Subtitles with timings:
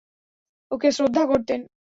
[0.71, 1.59] ওকে শ্রদ্ধা করতেন?